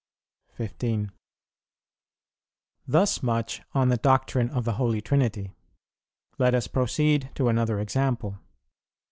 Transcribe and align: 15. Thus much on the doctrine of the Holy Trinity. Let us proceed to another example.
15. 0.53 1.11
Thus 2.87 3.21
much 3.21 3.61
on 3.75 3.89
the 3.89 3.97
doctrine 3.97 4.49
of 4.49 4.65
the 4.65 4.71
Holy 4.71 4.99
Trinity. 4.99 5.53
Let 6.39 6.55
us 6.55 6.65
proceed 6.65 7.29
to 7.35 7.49
another 7.49 7.79
example. 7.79 8.39